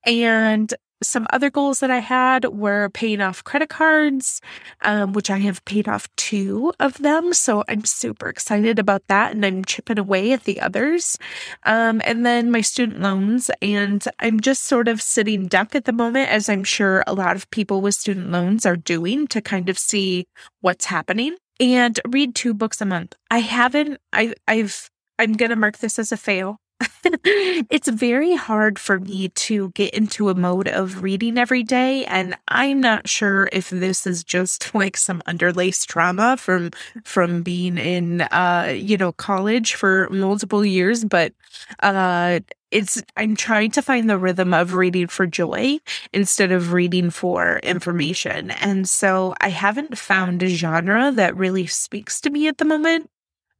And 0.06 0.72
some 1.02 1.26
other 1.30 1.50
goals 1.50 1.80
that 1.80 1.90
I 1.90 1.98
had 1.98 2.44
were 2.46 2.88
paying 2.90 3.20
off 3.20 3.44
credit 3.44 3.68
cards, 3.68 4.40
um, 4.82 5.12
which 5.12 5.30
I 5.30 5.38
have 5.38 5.64
paid 5.64 5.88
off 5.88 6.08
two 6.16 6.72
of 6.80 6.98
them. 6.98 7.32
So 7.32 7.64
I'm 7.68 7.84
super 7.84 8.28
excited 8.28 8.78
about 8.78 9.02
that. 9.08 9.32
And 9.32 9.44
I'm 9.44 9.64
chipping 9.64 9.98
away 9.98 10.32
at 10.32 10.44
the 10.44 10.60
others. 10.60 11.18
Um, 11.64 12.00
and 12.04 12.24
then 12.24 12.50
my 12.50 12.60
student 12.60 13.00
loans. 13.00 13.50
And 13.60 14.02
I'm 14.20 14.40
just 14.40 14.64
sort 14.64 14.88
of 14.88 15.02
sitting 15.02 15.46
duck 15.46 15.74
at 15.74 15.84
the 15.84 15.92
moment, 15.92 16.30
as 16.30 16.48
I'm 16.48 16.64
sure 16.64 17.04
a 17.06 17.14
lot 17.14 17.36
of 17.36 17.50
people 17.50 17.80
with 17.80 17.94
student 17.94 18.30
loans 18.30 18.64
are 18.64 18.76
doing 18.76 19.26
to 19.28 19.40
kind 19.40 19.68
of 19.68 19.78
see 19.78 20.26
what's 20.60 20.86
happening 20.86 21.36
and 21.60 22.00
read 22.08 22.34
two 22.34 22.54
books 22.54 22.80
a 22.80 22.86
month. 22.86 23.14
I 23.30 23.38
haven't, 23.38 24.00
I, 24.12 24.34
I've, 24.48 24.90
I'm 25.18 25.34
going 25.34 25.50
to 25.50 25.56
mark 25.56 25.78
this 25.78 25.98
as 25.98 26.10
a 26.12 26.16
fail. 26.16 26.58
it's 27.24 27.88
very 27.88 28.34
hard 28.34 28.78
for 28.78 28.98
me 29.00 29.28
to 29.28 29.70
get 29.70 29.94
into 29.94 30.28
a 30.28 30.34
mode 30.34 30.68
of 30.68 31.02
reading 31.02 31.38
every 31.38 31.62
day. 31.62 32.04
And 32.06 32.36
I'm 32.48 32.80
not 32.80 33.08
sure 33.08 33.48
if 33.52 33.70
this 33.70 34.06
is 34.06 34.24
just 34.24 34.74
like 34.74 34.96
some 34.96 35.22
underlaced 35.26 35.86
trauma 35.86 36.36
from 36.36 36.70
from 37.04 37.42
being 37.42 37.78
in 37.78 38.22
uh, 38.22 38.72
you 38.76 38.96
know, 38.96 39.12
college 39.12 39.74
for 39.74 40.08
multiple 40.10 40.64
years, 40.64 41.04
but 41.04 41.32
uh 41.80 42.40
it's 42.70 43.02
I'm 43.16 43.36
trying 43.36 43.70
to 43.72 43.82
find 43.82 44.08
the 44.08 44.18
rhythm 44.18 44.54
of 44.54 44.74
reading 44.74 45.08
for 45.08 45.26
joy 45.26 45.78
instead 46.12 46.50
of 46.52 46.72
reading 46.72 47.10
for 47.10 47.58
information. 47.62 48.50
And 48.50 48.88
so 48.88 49.34
I 49.40 49.50
haven't 49.50 49.98
found 49.98 50.42
a 50.42 50.48
genre 50.48 51.12
that 51.12 51.36
really 51.36 51.66
speaks 51.66 52.20
to 52.22 52.30
me 52.30 52.48
at 52.48 52.58
the 52.58 52.64
moment 52.64 53.10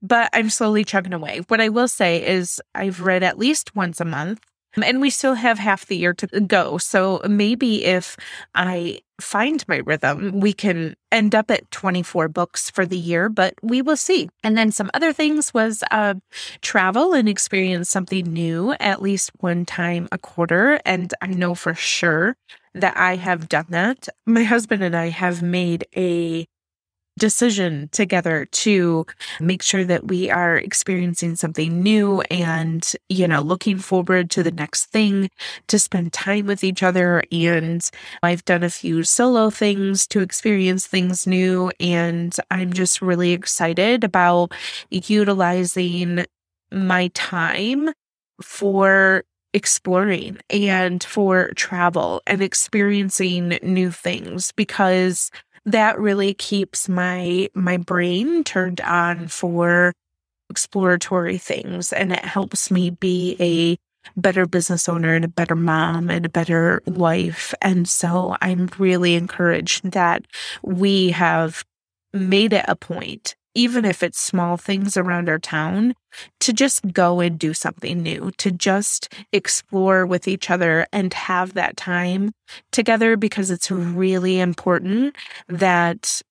but 0.02 0.28
I'm 0.32 0.50
slowly 0.50 0.84
chugging 0.84 1.12
away. 1.14 1.40
What 1.48 1.60
I 1.60 1.68
will 1.68 1.88
say 1.88 2.26
is 2.26 2.60
I've 2.74 3.00
read 3.00 3.22
at 3.22 3.38
least 3.38 3.74
once 3.74 4.00
a 4.00 4.04
month. 4.04 4.40
And 4.82 5.02
we 5.02 5.10
still 5.10 5.34
have 5.34 5.58
half 5.58 5.84
the 5.84 5.96
year 5.98 6.14
to 6.14 6.26
go. 6.40 6.78
So 6.78 7.20
maybe 7.28 7.84
if 7.84 8.16
I 8.54 9.00
find 9.20 9.62
my 9.68 9.76
rhythm, 9.76 10.40
we 10.40 10.54
can 10.54 10.94
end 11.10 11.34
up 11.34 11.50
at 11.50 11.70
24 11.70 12.28
books 12.28 12.70
for 12.70 12.86
the 12.86 12.96
year, 12.96 13.28
but 13.28 13.54
we 13.62 13.82
will 13.82 13.98
see. 13.98 14.30
And 14.42 14.56
then 14.56 14.72
some 14.72 14.90
other 14.94 15.12
things 15.12 15.52
was 15.52 15.84
uh, 15.90 16.14
travel 16.62 17.12
and 17.12 17.28
experience 17.28 17.90
something 17.90 18.24
new 18.24 18.72
at 18.80 19.02
least 19.02 19.30
one 19.40 19.66
time 19.66 20.08
a 20.10 20.16
quarter. 20.16 20.80
And 20.86 21.12
I 21.20 21.26
know 21.26 21.54
for 21.54 21.74
sure 21.74 22.34
that 22.74 22.96
I 22.96 23.16
have 23.16 23.48
done 23.50 23.66
that. 23.70 24.08
My 24.26 24.44
husband 24.44 24.82
and 24.82 24.96
I 24.96 25.10
have 25.10 25.42
made 25.42 25.86
a 25.94 26.46
decision 27.18 27.88
together 27.92 28.46
to 28.46 29.06
make 29.40 29.62
sure 29.62 29.84
that 29.84 30.08
we 30.08 30.30
are 30.30 30.56
experiencing 30.56 31.36
something 31.36 31.82
new 31.82 32.20
and, 32.30 32.92
you 33.08 33.28
know, 33.28 33.40
looking 33.40 33.78
forward 33.78 34.30
to 34.30 34.42
the 34.42 34.50
next 34.50 34.86
thing 34.86 35.28
to 35.68 35.78
spend 35.78 36.12
time 36.12 36.46
with 36.46 36.64
each 36.64 36.82
other. 36.82 37.22
And 37.30 37.88
I've 38.22 38.44
done 38.44 38.62
a 38.62 38.70
few 38.70 39.02
solo 39.04 39.50
things 39.50 40.06
to 40.08 40.20
experience 40.20 40.86
things 40.86 41.26
new. 41.26 41.70
And 41.78 42.34
I'm 42.50 42.72
just 42.72 43.02
really 43.02 43.32
excited 43.32 44.04
about 44.04 44.52
utilizing 44.90 46.24
my 46.72 47.08
time 47.14 47.90
for 48.40 49.24
exploring 49.54 50.38
and 50.48 51.04
for 51.04 51.50
travel 51.56 52.22
and 52.26 52.40
experiencing 52.40 53.58
new 53.62 53.90
things 53.90 54.52
because 54.52 55.30
that 55.66 55.98
really 55.98 56.34
keeps 56.34 56.88
my 56.88 57.48
my 57.54 57.76
brain 57.76 58.44
turned 58.44 58.80
on 58.80 59.28
for 59.28 59.92
exploratory 60.50 61.38
things 61.38 61.92
and 61.92 62.12
it 62.12 62.24
helps 62.24 62.70
me 62.70 62.90
be 62.90 63.36
a 63.40 63.78
better 64.20 64.46
business 64.46 64.88
owner 64.88 65.14
and 65.14 65.24
a 65.24 65.28
better 65.28 65.54
mom 65.54 66.10
and 66.10 66.26
a 66.26 66.28
better 66.28 66.82
wife. 66.86 67.54
And 67.62 67.88
so 67.88 68.36
i'm 68.42 68.68
really 68.78 69.14
encouraged 69.14 69.92
that 69.92 70.24
we 70.62 71.10
have 71.10 71.64
made 72.12 72.52
it 72.52 72.64
a 72.68 72.76
point 72.76 73.34
even 73.54 73.84
if 73.84 74.02
it's 74.02 74.20
small 74.20 74.56
things 74.56 74.96
around 74.96 75.28
our 75.28 75.38
town, 75.38 75.94
to 76.40 76.52
just 76.52 76.92
go 76.92 77.20
and 77.20 77.38
do 77.38 77.54
something 77.54 78.02
new, 78.02 78.30
to 78.38 78.50
just 78.50 79.12
explore 79.32 80.06
with 80.06 80.28
each 80.28 80.50
other 80.50 80.86
and 80.92 81.12
have 81.14 81.54
that 81.54 81.76
time 81.76 82.32
together 82.70 83.16
because 83.16 83.50
it's 83.50 83.70
really 83.70 84.40
important 84.40 85.16
that 85.48 86.22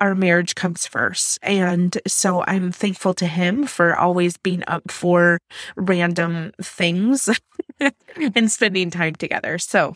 our 0.00 0.14
marriage 0.16 0.56
comes 0.56 0.84
first. 0.84 1.38
And 1.42 1.96
so 2.08 2.42
I'm 2.48 2.72
thankful 2.72 3.14
to 3.14 3.26
him 3.26 3.66
for 3.66 3.96
always 3.96 4.36
being 4.36 4.64
up 4.66 4.90
for 4.90 5.38
random 5.76 6.50
things 6.60 7.28
and 8.34 8.50
spending 8.50 8.90
time 8.90 9.14
together. 9.14 9.58
So 9.58 9.94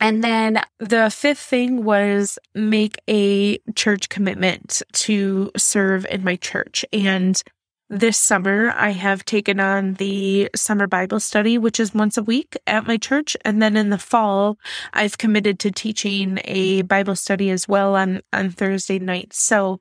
and 0.00 0.22
then 0.22 0.60
the 0.78 1.10
fifth 1.10 1.40
thing 1.40 1.84
was 1.84 2.38
make 2.54 2.98
a 3.08 3.58
church 3.74 4.08
commitment 4.08 4.82
to 4.92 5.50
serve 5.56 6.06
in 6.10 6.24
my 6.24 6.36
church. 6.36 6.84
And 6.92 7.42
this 7.90 8.18
summer, 8.18 8.72
I 8.76 8.90
have 8.90 9.24
taken 9.24 9.60
on 9.60 9.94
the 9.94 10.50
summer 10.54 10.86
Bible 10.86 11.20
study, 11.20 11.56
which 11.56 11.80
is 11.80 11.94
once 11.94 12.18
a 12.18 12.22
week 12.22 12.56
at 12.66 12.86
my 12.86 12.98
church. 12.98 13.36
And 13.44 13.62
then 13.62 13.76
in 13.76 13.88
the 13.88 13.98
fall, 13.98 14.58
I've 14.92 15.18
committed 15.18 15.58
to 15.60 15.70
teaching 15.70 16.38
a 16.44 16.82
Bible 16.82 17.16
study 17.16 17.50
as 17.50 17.66
well 17.66 17.96
on, 17.96 18.20
on 18.32 18.50
Thursday 18.50 18.98
nights. 18.98 19.40
So 19.40 19.78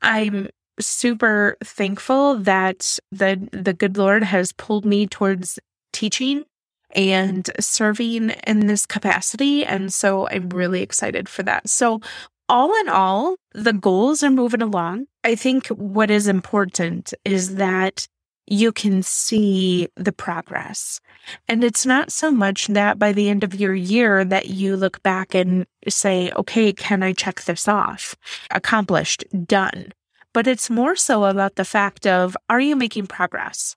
I'm 0.00 0.48
super 0.80 1.58
thankful 1.62 2.36
that 2.36 2.98
the, 3.12 3.48
the 3.52 3.74
good 3.74 3.98
Lord 3.98 4.22
has 4.22 4.52
pulled 4.52 4.86
me 4.86 5.06
towards 5.06 5.58
teaching 5.92 6.44
and 6.92 7.48
serving 7.60 8.30
in 8.46 8.66
this 8.66 8.86
capacity. 8.86 9.64
And 9.64 9.92
so 9.92 10.28
I'm 10.28 10.48
really 10.48 10.82
excited 10.82 11.28
for 11.28 11.42
that. 11.44 11.68
So, 11.68 12.00
all 12.48 12.74
in 12.80 12.88
all, 12.88 13.36
the 13.54 13.72
goals 13.72 14.24
are 14.24 14.30
moving 14.30 14.60
along. 14.60 15.06
I 15.22 15.36
think 15.36 15.68
what 15.68 16.10
is 16.10 16.26
important 16.26 17.14
is 17.24 17.54
that 17.54 18.08
you 18.50 18.72
can 18.72 19.02
see 19.04 19.88
the 19.94 20.12
progress. 20.12 21.00
And 21.46 21.62
it's 21.62 21.86
not 21.86 22.10
so 22.10 22.32
much 22.32 22.66
that 22.66 22.98
by 22.98 23.12
the 23.12 23.30
end 23.30 23.44
of 23.44 23.54
your 23.54 23.74
year 23.74 24.24
that 24.24 24.48
you 24.48 24.76
look 24.76 25.00
back 25.04 25.34
and 25.34 25.64
say, 25.88 26.32
okay, 26.32 26.72
can 26.72 27.04
I 27.04 27.12
check 27.12 27.42
this 27.42 27.68
off? 27.68 28.16
Accomplished, 28.50 29.24
done. 29.46 29.92
But 30.34 30.48
it's 30.48 30.68
more 30.68 30.96
so 30.96 31.24
about 31.24 31.54
the 31.54 31.64
fact 31.64 32.06
of, 32.06 32.36
are 32.48 32.60
you 32.60 32.74
making 32.74 33.06
progress? 33.06 33.76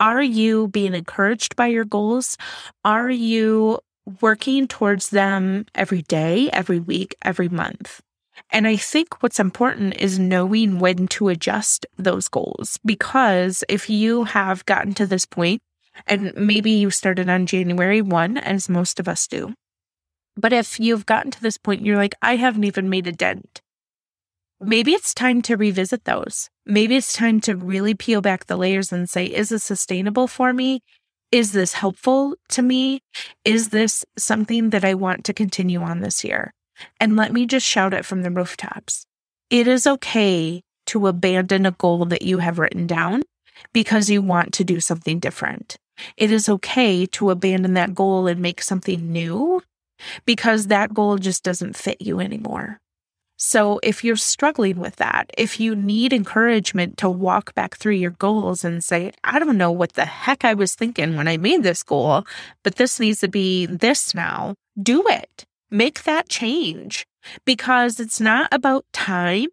Are 0.00 0.22
you 0.22 0.68
being 0.68 0.94
encouraged 0.94 1.56
by 1.56 1.66
your 1.66 1.84
goals? 1.84 2.36
Are 2.84 3.10
you 3.10 3.80
working 4.20 4.68
towards 4.68 5.10
them 5.10 5.66
every 5.74 6.02
day, 6.02 6.48
every 6.52 6.78
week, 6.78 7.16
every 7.22 7.48
month? 7.48 8.00
And 8.50 8.66
I 8.66 8.76
think 8.76 9.22
what's 9.22 9.40
important 9.40 9.96
is 9.96 10.18
knowing 10.18 10.78
when 10.78 11.08
to 11.08 11.28
adjust 11.28 11.84
those 11.96 12.28
goals. 12.28 12.78
Because 12.84 13.64
if 13.68 13.90
you 13.90 14.24
have 14.24 14.64
gotten 14.66 14.94
to 14.94 15.06
this 15.06 15.26
point, 15.26 15.60
and 16.06 16.32
maybe 16.36 16.70
you 16.70 16.90
started 16.90 17.28
on 17.28 17.46
January 17.46 18.00
1, 18.00 18.38
as 18.38 18.68
most 18.68 19.00
of 19.00 19.08
us 19.08 19.26
do, 19.26 19.52
but 20.36 20.52
if 20.52 20.78
you've 20.78 21.06
gotten 21.06 21.32
to 21.32 21.42
this 21.42 21.58
point, 21.58 21.84
you're 21.84 21.96
like, 21.96 22.14
I 22.22 22.36
haven't 22.36 22.62
even 22.62 22.88
made 22.88 23.08
a 23.08 23.12
dent 23.12 23.60
maybe 24.60 24.92
it's 24.92 25.14
time 25.14 25.42
to 25.42 25.56
revisit 25.56 26.04
those. 26.04 26.50
Maybe 26.66 26.96
it's 26.96 27.12
time 27.12 27.40
to 27.42 27.56
really 27.56 27.94
peel 27.94 28.20
back 28.20 28.46
the 28.46 28.56
layers 28.56 28.92
and 28.92 29.08
say, 29.08 29.26
is 29.26 29.50
this 29.50 29.64
sustainable 29.64 30.26
for 30.26 30.52
me? 30.52 30.82
Is 31.30 31.52
this 31.52 31.74
helpful 31.74 32.36
to 32.50 32.62
me? 32.62 33.02
Is 33.44 33.68
this 33.68 34.04
something 34.16 34.70
that 34.70 34.84
I 34.84 34.94
want 34.94 35.24
to 35.24 35.34
continue 35.34 35.80
on 35.82 36.00
this 36.00 36.24
year? 36.24 36.52
And 37.00 37.16
let 37.16 37.32
me 37.32 37.46
just 37.46 37.66
shout 37.66 37.92
it 37.92 38.04
from 38.04 38.22
the 38.22 38.30
rooftops. 38.30 39.04
It 39.50 39.66
is 39.68 39.86
okay 39.86 40.62
to 40.86 41.06
abandon 41.06 41.66
a 41.66 41.72
goal 41.72 42.04
that 42.06 42.22
you 42.22 42.38
have 42.38 42.58
written 42.58 42.86
down 42.86 43.22
because 43.72 44.08
you 44.08 44.22
want 44.22 44.52
to 44.54 44.64
do 44.64 44.80
something 44.80 45.18
different. 45.18 45.76
It 46.16 46.30
is 46.30 46.48
okay 46.48 47.06
to 47.06 47.30
abandon 47.30 47.74
that 47.74 47.94
goal 47.94 48.26
and 48.26 48.40
make 48.40 48.62
something 48.62 49.12
new 49.12 49.62
because 50.24 50.68
that 50.68 50.94
goal 50.94 51.18
just 51.18 51.42
doesn't 51.42 51.76
fit 51.76 52.00
you 52.00 52.20
anymore. 52.20 52.80
So, 53.40 53.78
if 53.84 54.02
you're 54.02 54.16
struggling 54.16 54.80
with 54.80 54.96
that, 54.96 55.30
if 55.38 55.60
you 55.60 55.76
need 55.76 56.12
encouragement 56.12 56.98
to 56.98 57.08
walk 57.08 57.54
back 57.54 57.76
through 57.76 57.94
your 57.94 58.10
goals 58.10 58.64
and 58.64 58.82
say, 58.82 59.12
I 59.22 59.38
don't 59.38 59.56
know 59.56 59.70
what 59.70 59.92
the 59.92 60.06
heck 60.06 60.44
I 60.44 60.54
was 60.54 60.74
thinking 60.74 61.16
when 61.16 61.28
I 61.28 61.36
made 61.36 61.62
this 61.62 61.84
goal, 61.84 62.24
but 62.64 62.76
this 62.76 62.98
needs 62.98 63.20
to 63.20 63.28
be 63.28 63.66
this 63.66 64.12
now, 64.12 64.56
do 64.82 65.04
it. 65.06 65.44
Make 65.70 66.02
that 66.02 66.28
change 66.28 67.06
because 67.44 68.00
it's 68.00 68.20
not 68.20 68.48
about 68.50 68.84
time, 68.92 69.48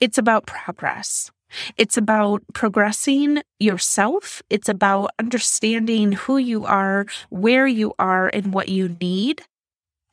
it's 0.00 0.16
about 0.16 0.46
progress. 0.46 1.30
It's 1.76 1.96
about 1.96 2.42
progressing 2.54 3.42
yourself. 3.58 4.40
It's 4.48 4.68
about 4.68 5.10
understanding 5.18 6.12
who 6.12 6.38
you 6.38 6.64
are, 6.64 7.06
where 7.28 7.66
you 7.66 7.92
are, 7.98 8.28
and 8.28 8.54
what 8.54 8.68
you 8.68 8.96
need. 9.00 9.42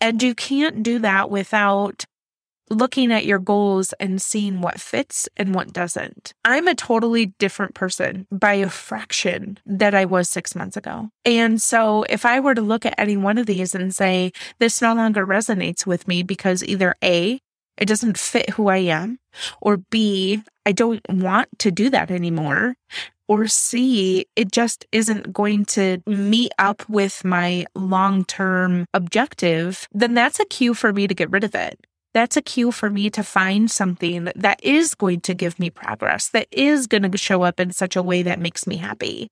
And 0.02 0.22
you 0.22 0.34
can't 0.34 0.82
do 0.82 0.98
that 1.00 1.30
without 1.30 2.06
looking 2.70 3.12
at 3.12 3.26
your 3.26 3.40
goals 3.40 3.94
and 4.00 4.22
seeing 4.22 4.62
what 4.62 4.80
fits 4.80 5.28
and 5.38 5.54
what 5.54 5.74
doesn't. 5.74 6.34
I'm 6.46 6.68
a 6.68 6.76
totally 6.76 7.28
different 7.38 7.74
person 7.74 8.28
by 8.32 8.54
a 8.54 8.70
fraction 8.70 9.60
that 9.66 9.94
I 9.94 10.06
was 10.06 10.30
six 10.30 10.56
months 10.56 10.78
ago. 10.78 11.10
And 11.26 11.62
so 11.62 12.04
if 12.10 12.26
I 12.26 12.40
were 12.40 12.56
to 12.56 12.62
look 12.62 12.86
at 12.86 12.96
any 12.98 13.18
one 13.18 13.38
of 13.38 13.46
these 13.46 13.74
and 13.76 13.94
say, 13.94 14.32
this 14.60 14.82
no 14.82 14.94
longer 14.94 15.26
resonates 15.26 15.86
with 15.86 16.08
me 16.08 16.24
because 16.24 16.64
either 16.64 16.96
A, 17.04 17.40
it 17.78 17.88
doesn't 17.88 18.18
fit 18.18 18.52
who 18.52 18.70
I 18.70 18.78
am, 18.78 19.20
or 19.62 19.78
B, 19.78 20.42
I 20.66 20.72
don't 20.72 21.02
want 21.10 21.48
to 21.60 21.72
do 21.72 21.90
that 21.92 22.10
anymore, 22.10 22.76
or 23.28 23.48
C, 23.48 24.26
it 24.36 24.52
just 24.52 24.86
isn't 24.92 25.34
going 25.34 25.66
to 25.66 26.02
meet 26.08 26.52
up 26.58 26.88
with 26.90 27.24
my 27.24 27.66
long 27.76 28.26
term 28.26 28.86
objective, 28.94 29.88
then 29.92 30.14
that's 30.14 30.40
a 30.40 30.46
cue 30.46 30.74
for 30.74 30.92
me 30.92 31.08
to 31.08 31.14
get 31.14 31.30
rid 31.30 31.44
of 31.44 31.54
it 31.54 31.80
that's 32.14 32.38
a 32.38 32.42
cue 32.42 32.72
for 32.72 32.90
me 32.90 33.10
to 33.12 33.24
find 33.24 33.70
something 33.70 34.30
that 34.36 34.64
is 34.64 34.96
going 34.96 35.22
to 35.22 35.34
give 35.34 35.60
me 35.60 35.70
progress, 35.70 36.30
that 36.30 36.48
is 36.52 36.88
going 36.88 37.10
to 37.10 37.18
show 37.18 37.44
up 37.44 37.60
in 37.60 37.72
such 37.72 37.96
a 37.96 38.04
way 38.04 38.24
that 38.24 38.40
makes 38.40 38.66
me 38.66 38.78
happy. 38.78 39.30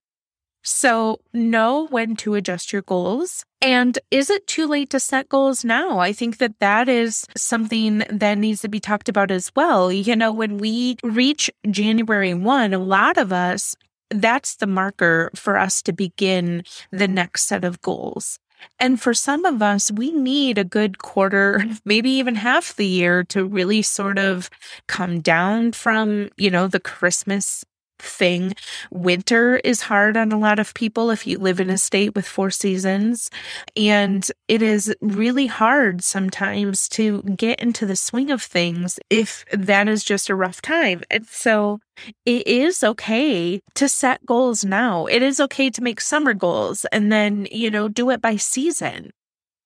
So, 0.67 1.19
know 1.31 1.85
when 1.91 2.15
to 2.17 2.33
adjust 2.33 2.73
your 2.73 2.81
goals. 2.81 3.45
And 3.61 3.99
is 4.09 4.31
it 4.31 4.47
too 4.47 4.65
late 4.65 4.89
to 4.89 4.99
set 4.99 5.29
goals 5.29 5.63
now? 5.63 5.99
I 5.99 6.11
think 6.11 6.39
that 6.39 6.59
that 6.59 6.89
is 6.89 7.27
something 7.37 7.99
that 8.09 8.39
needs 8.39 8.61
to 8.61 8.67
be 8.67 8.79
talked 8.79 9.07
about 9.07 9.29
as 9.29 9.51
well. 9.55 9.91
You 9.91 10.15
know, 10.15 10.31
when 10.31 10.57
we 10.57 10.97
reach 11.03 11.51
January 11.69 12.33
1, 12.33 12.73
a 12.73 12.79
lot 12.79 13.17
of 13.17 13.31
us, 13.31 13.75
that's 14.09 14.55
the 14.55 14.65
marker 14.65 15.29
for 15.35 15.57
us 15.57 15.83
to 15.83 15.93
begin 15.93 16.63
the 16.91 17.07
next 17.07 17.43
set 17.43 17.63
of 17.63 17.79
goals. 17.83 18.39
And 18.79 19.01
for 19.01 19.13
some 19.13 19.45
of 19.45 19.61
us, 19.61 19.91
we 19.91 20.11
need 20.11 20.57
a 20.57 20.63
good 20.63 20.97
quarter, 20.99 21.63
maybe 21.85 22.09
even 22.11 22.35
half 22.35 22.75
the 22.75 22.87
year 22.87 23.23
to 23.25 23.45
really 23.45 23.81
sort 23.81 24.17
of 24.17 24.49
come 24.87 25.21
down 25.21 25.71
from, 25.71 26.29
you 26.37 26.49
know, 26.51 26.67
the 26.67 26.79
Christmas 26.79 27.63
thing. 27.99 28.53
Winter 28.91 29.57
is 29.57 29.81
hard 29.81 30.17
on 30.17 30.31
a 30.31 30.39
lot 30.39 30.59
of 30.59 30.73
people 30.73 31.09
if 31.09 31.25
you 31.25 31.37
live 31.37 31.59
in 31.59 31.69
a 31.69 31.77
state 31.77 32.15
with 32.15 32.27
four 32.27 32.49
seasons. 32.49 33.29
And 33.75 34.29
it 34.47 34.61
is 34.61 34.93
really 35.01 35.47
hard 35.47 36.03
sometimes 36.03 36.87
to 36.89 37.21
get 37.23 37.59
into 37.59 37.85
the 37.85 37.95
swing 37.95 38.31
of 38.31 38.41
things 38.41 38.99
if 39.09 39.45
that 39.51 39.87
is 39.87 40.03
just 40.03 40.29
a 40.29 40.35
rough 40.35 40.61
time. 40.61 41.03
And 41.09 41.25
so 41.27 41.79
it 42.25 42.45
is 42.47 42.83
okay 42.83 43.61
to 43.75 43.89
set 43.89 44.25
goals 44.25 44.65
now. 44.65 45.05
It 45.05 45.21
is 45.21 45.39
okay 45.39 45.69
to 45.69 45.81
make 45.81 46.01
summer 46.01 46.33
goals 46.33 46.85
and 46.91 47.11
then, 47.11 47.47
you 47.51 47.71
know, 47.71 47.87
do 47.87 48.09
it 48.09 48.21
by 48.21 48.35
season. 48.35 49.11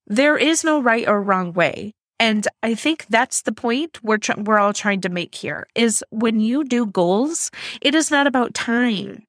There 0.07 0.37
is 0.37 0.63
no 0.63 0.81
right 0.81 1.07
or 1.07 1.21
wrong 1.21 1.53
way. 1.53 1.93
And 2.19 2.47
I 2.61 2.75
think 2.75 3.05
that's 3.09 3.43
the 3.43 3.51
point 3.53 4.03
we're, 4.03 4.17
tr- 4.17 4.39
we're 4.39 4.59
all 4.59 4.73
trying 4.73 5.01
to 5.01 5.09
make 5.09 5.35
here 5.35 5.67
is 5.73 6.03
when 6.09 6.39
you 6.39 6.63
do 6.63 6.85
goals, 6.85 7.49
it 7.81 7.95
is 7.95 8.11
not 8.11 8.27
about 8.27 8.53
time. 8.53 9.23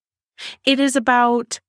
It 0.65 0.81
is 0.81 0.97
about 0.97 1.61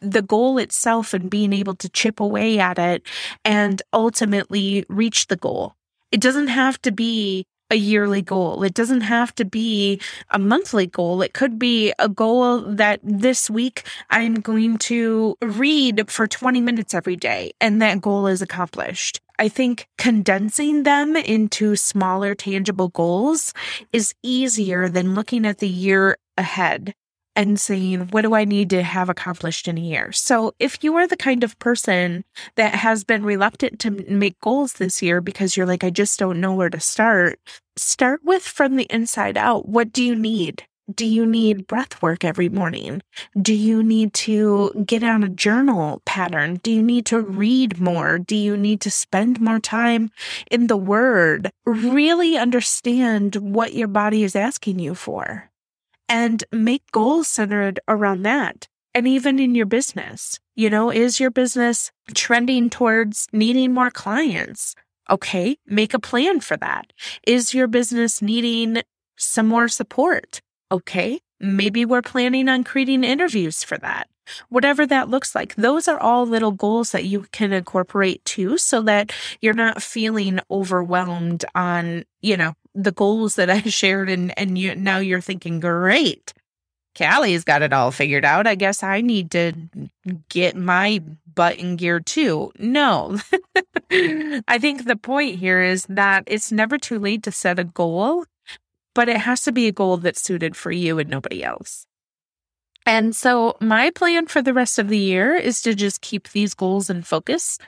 the 0.00 0.22
goal 0.22 0.58
itself 0.58 1.12
and 1.12 1.28
being 1.28 1.52
able 1.52 1.74
to 1.74 1.88
chip 1.88 2.20
away 2.20 2.60
at 2.60 2.78
it 2.78 3.02
and 3.44 3.82
ultimately 3.92 4.84
reach 4.88 5.26
the 5.26 5.36
goal. 5.36 5.74
It 6.12 6.20
doesn't 6.20 6.48
have 6.48 6.80
to 6.82 6.92
be 6.92 7.44
a 7.70 7.74
yearly 7.74 8.22
goal. 8.22 8.62
It 8.62 8.72
doesn't 8.72 9.02
have 9.02 9.34
to 9.34 9.44
be 9.44 10.00
a 10.30 10.38
monthly 10.38 10.86
goal. 10.86 11.20
It 11.20 11.34
could 11.34 11.58
be 11.58 11.92
a 11.98 12.08
goal 12.08 12.60
that 12.60 13.00
this 13.02 13.50
week 13.50 13.86
I'm 14.08 14.36
going 14.36 14.78
to 14.78 15.36
read 15.42 16.10
for 16.10 16.26
20 16.26 16.60
minutes 16.60 16.94
every 16.94 17.16
day 17.16 17.52
and 17.60 17.82
that 17.82 18.00
goal 18.00 18.26
is 18.26 18.40
accomplished. 18.40 19.20
I 19.38 19.48
think 19.48 19.86
condensing 19.98 20.82
them 20.82 21.16
into 21.16 21.76
smaller, 21.76 22.34
tangible 22.34 22.88
goals 22.88 23.54
is 23.92 24.14
easier 24.22 24.88
than 24.88 25.14
looking 25.14 25.46
at 25.46 25.58
the 25.58 25.68
year 25.68 26.18
ahead 26.36 26.94
and 27.36 27.60
saying, 27.60 28.08
what 28.08 28.22
do 28.22 28.34
I 28.34 28.44
need 28.44 28.68
to 28.70 28.82
have 28.82 29.08
accomplished 29.08 29.68
in 29.68 29.78
a 29.78 29.80
year? 29.80 30.10
So 30.10 30.54
if 30.58 30.82
you 30.82 30.96
are 30.96 31.06
the 31.06 31.16
kind 31.16 31.44
of 31.44 31.56
person 31.60 32.24
that 32.56 32.74
has 32.74 33.04
been 33.04 33.22
reluctant 33.22 33.78
to 33.80 33.92
make 33.92 34.40
goals 34.40 34.72
this 34.72 35.00
year 35.02 35.20
because 35.20 35.56
you're 35.56 35.66
like, 35.66 35.84
I 35.84 35.90
just 35.90 36.18
don't 36.18 36.40
know 36.40 36.52
where 36.52 36.70
to 36.70 36.80
start, 36.80 37.38
start 37.76 38.22
with 38.24 38.42
from 38.42 38.74
the 38.74 38.88
inside 38.90 39.38
out. 39.38 39.68
What 39.68 39.92
do 39.92 40.02
you 40.02 40.16
need? 40.16 40.64
Do 40.92 41.04
you 41.04 41.26
need 41.26 41.66
breath 41.66 42.00
work 42.00 42.24
every 42.24 42.48
morning? 42.48 43.02
Do 43.40 43.54
you 43.54 43.82
need 43.82 44.14
to 44.14 44.72
get 44.86 45.02
on 45.02 45.22
a 45.22 45.28
journal 45.28 46.00
pattern? 46.06 46.60
Do 46.62 46.72
you 46.72 46.82
need 46.82 47.04
to 47.06 47.20
read 47.20 47.78
more? 47.78 48.18
Do 48.18 48.34
you 48.34 48.56
need 48.56 48.80
to 48.82 48.90
spend 48.90 49.38
more 49.38 49.60
time 49.60 50.10
in 50.50 50.66
the 50.66 50.78
word? 50.78 51.50
Really 51.66 52.38
understand 52.38 53.36
what 53.36 53.74
your 53.74 53.88
body 53.88 54.24
is 54.24 54.34
asking 54.34 54.78
you 54.78 54.94
for 54.94 55.50
and 56.08 56.42
make 56.50 56.90
goals 56.90 57.28
centered 57.28 57.80
around 57.86 58.22
that. 58.22 58.66
And 58.94 59.06
even 59.06 59.38
in 59.38 59.54
your 59.54 59.66
business, 59.66 60.40
you 60.56 60.70
know, 60.70 60.90
is 60.90 61.20
your 61.20 61.30
business 61.30 61.92
trending 62.14 62.70
towards 62.70 63.28
needing 63.30 63.74
more 63.74 63.90
clients? 63.90 64.74
Okay, 65.10 65.58
make 65.66 65.92
a 65.92 65.98
plan 65.98 66.40
for 66.40 66.56
that. 66.56 66.92
Is 67.26 67.52
your 67.52 67.66
business 67.66 68.22
needing 68.22 68.82
some 69.16 69.46
more 69.46 69.68
support? 69.68 70.40
Okay, 70.70 71.20
maybe 71.40 71.84
we're 71.84 72.02
planning 72.02 72.48
on 72.48 72.64
creating 72.64 73.04
interviews 73.04 73.64
for 73.64 73.78
that. 73.78 74.08
Whatever 74.50 74.86
that 74.86 75.08
looks 75.08 75.34
like, 75.34 75.54
those 75.54 75.88
are 75.88 75.98
all 75.98 76.26
little 76.26 76.52
goals 76.52 76.92
that 76.92 77.04
you 77.04 77.26
can 77.32 77.52
incorporate 77.52 78.22
too, 78.26 78.58
so 78.58 78.82
that 78.82 79.12
you're 79.40 79.54
not 79.54 79.82
feeling 79.82 80.40
overwhelmed 80.50 81.46
on, 81.54 82.04
you 82.20 82.36
know, 82.36 82.52
the 82.74 82.92
goals 82.92 83.36
that 83.36 83.48
I 83.58 83.62
shared 83.62 84.10
and 84.10 84.38
and 84.38 84.58
you 84.58 84.74
now 84.74 84.98
you're 84.98 85.22
thinking, 85.22 85.60
great. 85.60 86.34
Callie's 86.94 87.44
got 87.44 87.62
it 87.62 87.72
all 87.72 87.92
figured 87.92 88.24
out. 88.24 88.46
I 88.46 88.56
guess 88.56 88.82
I 88.82 89.00
need 89.02 89.30
to 89.30 89.52
get 90.28 90.56
my 90.56 91.00
butt 91.32 91.56
in 91.56 91.76
gear 91.76 92.00
too. 92.00 92.50
No. 92.58 93.16
I 93.90 94.58
think 94.58 94.84
the 94.84 94.96
point 94.96 95.38
here 95.38 95.62
is 95.62 95.86
that 95.88 96.24
it's 96.26 96.50
never 96.50 96.76
too 96.76 96.98
late 96.98 97.22
to 97.22 97.30
set 97.30 97.60
a 97.60 97.64
goal, 97.64 98.24
but 98.94 99.08
it 99.08 99.18
has 99.18 99.42
to 99.42 99.52
be 99.52 99.68
a 99.68 99.72
goal 99.72 99.96
that's 99.96 100.22
suited 100.22 100.56
for 100.56 100.70
you 100.70 100.98
and 100.98 101.08
nobody 101.08 101.42
else. 101.42 101.86
And 102.86 103.14
so 103.14 103.56
my 103.60 103.90
plan 103.90 104.26
for 104.26 104.40
the 104.40 104.54
rest 104.54 104.78
of 104.78 104.88
the 104.88 104.98
year 104.98 105.34
is 105.34 105.60
to 105.62 105.74
just 105.74 106.00
keep 106.00 106.30
these 106.30 106.54
goals 106.54 106.88
in 106.88 107.02
focus 107.02 107.58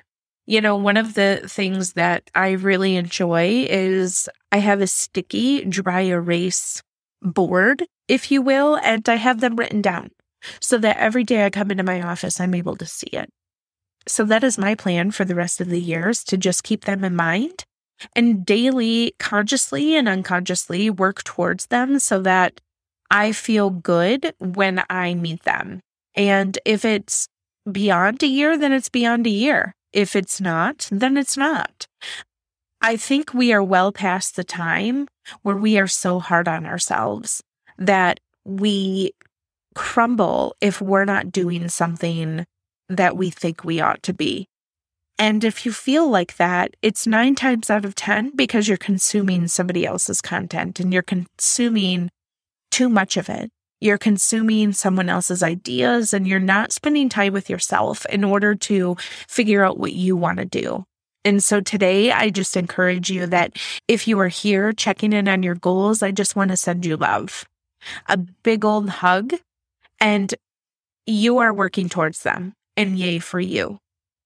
you 0.50 0.60
know, 0.60 0.74
one 0.74 0.96
of 0.96 1.14
the 1.14 1.42
things 1.46 1.92
that 1.92 2.28
I 2.34 2.50
really 2.50 2.96
enjoy 2.96 3.66
is 3.68 4.28
I 4.50 4.56
have 4.56 4.80
a 4.80 4.88
sticky 4.88 5.64
dry 5.64 6.00
erase 6.00 6.82
board, 7.22 7.86
if 8.08 8.32
you 8.32 8.42
will, 8.42 8.76
and 8.78 9.08
I 9.08 9.14
have 9.14 9.40
them 9.40 9.54
written 9.54 9.80
down 9.80 10.10
so 10.60 10.76
that 10.78 10.96
every 10.96 11.22
day 11.22 11.44
I 11.44 11.50
come 11.50 11.70
into 11.70 11.84
my 11.84 12.02
office, 12.02 12.40
I'm 12.40 12.56
able 12.56 12.74
to 12.78 12.86
see 12.86 13.06
it. 13.12 13.30
So 14.08 14.24
that 14.24 14.42
is 14.42 14.58
my 14.58 14.74
plan 14.74 15.12
for 15.12 15.24
the 15.24 15.36
rest 15.36 15.60
of 15.60 15.68
the 15.68 15.80
years 15.80 16.24
to 16.24 16.36
just 16.36 16.64
keep 16.64 16.84
them 16.84 17.04
in 17.04 17.14
mind 17.14 17.64
and 18.14 18.44
daily, 18.44 19.14
consciously 19.18 19.96
and 19.96 20.08
unconsciously 20.08 20.90
work 20.90 21.22
towards 21.24 21.66
them 21.66 21.98
so 21.98 22.20
that 22.22 22.60
I 23.10 23.32
feel 23.32 23.70
good 23.70 24.34
when 24.38 24.82
I 24.88 25.14
meet 25.14 25.42
them. 25.42 25.80
And 26.14 26.58
if 26.64 26.84
it's 26.84 27.28
beyond 27.70 28.22
a 28.22 28.26
year, 28.26 28.56
then 28.56 28.72
it's 28.72 28.88
beyond 28.88 29.26
a 29.26 29.30
year. 29.30 29.74
If 29.92 30.14
it's 30.14 30.40
not, 30.40 30.88
then 30.92 31.16
it's 31.16 31.36
not. 31.36 31.86
I 32.80 32.96
think 32.96 33.34
we 33.34 33.52
are 33.52 33.62
well 33.62 33.92
past 33.92 34.36
the 34.36 34.44
time 34.44 35.08
where 35.42 35.56
we 35.56 35.78
are 35.78 35.86
so 35.86 36.18
hard 36.18 36.48
on 36.48 36.64
ourselves 36.64 37.42
that 37.78 38.20
we 38.44 39.12
crumble 39.74 40.56
if 40.60 40.80
we're 40.80 41.04
not 41.04 41.30
doing 41.30 41.68
something 41.68 42.46
that 42.88 43.16
we 43.16 43.30
think 43.30 43.64
we 43.64 43.80
ought 43.80 44.02
to 44.04 44.14
be. 44.14 44.48
And 45.20 45.44
if 45.44 45.64
you 45.64 45.70
feel 45.70 46.10
like 46.10 46.36
that, 46.38 46.74
it's 46.82 47.06
nine 47.06 47.36
times 47.36 47.70
out 47.70 47.84
of 47.84 47.94
10 47.94 48.34
because 48.34 48.66
you're 48.66 48.76
consuming 48.76 49.46
somebody 49.46 49.86
else's 49.86 50.20
content 50.20 50.80
and 50.80 50.92
you're 50.92 51.02
consuming 51.02 52.10
too 52.72 52.88
much 52.88 53.16
of 53.16 53.28
it 53.28 53.50
you're 53.80 53.98
consuming 53.98 54.72
someone 54.72 55.08
else's 55.08 55.42
ideas 55.42 56.12
and 56.12 56.28
you're 56.28 56.38
not 56.38 56.72
spending 56.72 57.08
time 57.08 57.32
with 57.32 57.48
yourself 57.48 58.04
in 58.06 58.24
order 58.24 58.54
to 58.54 58.96
figure 59.26 59.64
out 59.64 59.78
what 59.78 59.94
you 59.94 60.16
want 60.16 60.38
to 60.38 60.44
do. 60.44 60.84
And 61.24 61.42
so 61.42 61.60
today, 61.60 62.12
I 62.12 62.30
just 62.30 62.56
encourage 62.56 63.10
you 63.10 63.26
that 63.26 63.58
if 63.88 64.08
you 64.08 64.18
are 64.20 64.28
here 64.28 64.72
checking 64.72 65.12
in 65.12 65.28
on 65.28 65.42
your 65.42 65.54
goals, 65.54 66.02
I 66.02 66.12
just 66.12 66.36
want 66.36 66.50
to 66.50 66.56
send 66.56 66.86
you 66.86 66.96
love, 66.96 67.46
a 68.06 68.16
big 68.16 68.64
old 68.64 68.88
hug, 68.88 69.34
and 69.98 70.34
you 71.06 71.38
are 71.38 71.52
working 71.52 71.88
towards 71.88 72.22
them. 72.22 72.54
And 72.76 72.98
yay 72.98 73.18
for 73.18 73.40
you. 73.40 73.78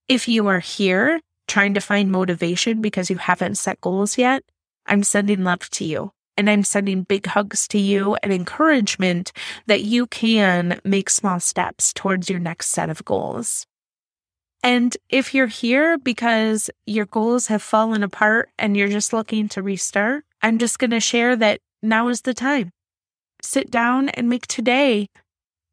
If 0.07 0.27
you 0.27 0.45
are 0.47 0.59
here 0.59 1.19
trying 1.47 1.73
to 1.73 1.79
find 1.81 2.11
motivation 2.11 2.79
because 2.79 3.09
you 3.09 3.17
haven't 3.17 3.55
set 3.55 3.81
goals 3.81 4.19
yet, 4.19 4.43
I'm 4.85 5.01
sending 5.01 5.43
love 5.43 5.67
to 5.71 5.85
you. 5.85 6.11
And 6.37 6.49
I'm 6.49 6.63
sending 6.63 7.03
big 7.03 7.27
hugs 7.27 7.67
to 7.69 7.79
you 7.79 8.15
and 8.21 8.31
encouragement 8.31 9.31
that 9.67 9.83
you 9.83 10.05
can 10.05 10.79
make 10.83 11.09
small 11.09 11.39
steps 11.39 11.93
towards 11.93 12.29
your 12.29 12.39
next 12.39 12.67
set 12.67 12.89
of 12.89 13.05
goals. 13.05 13.65
And 14.61 14.95
if 15.09 15.33
you're 15.33 15.47
here 15.47 15.97
because 15.97 16.69
your 16.85 17.05
goals 17.05 17.47
have 17.47 17.61
fallen 17.63 18.03
apart 18.03 18.49
and 18.59 18.75
you're 18.75 18.89
just 18.89 19.13
looking 19.13 19.47
to 19.49 19.63
restart, 19.63 20.25
I'm 20.41 20.57
just 20.57 20.77
going 20.77 20.91
to 20.91 20.99
share 20.99 21.35
that 21.37 21.61
now 21.81 22.09
is 22.09 22.21
the 22.21 22.33
time. 22.33 22.71
Sit 23.41 23.71
down 23.71 24.09
and 24.09 24.27
make 24.27 24.45
today, 24.45 25.07